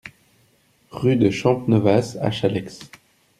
Rue 0.89 1.15
de 1.15 1.29
Champnovaz 1.29 2.17
à 2.19 2.31
Challex 2.31 2.89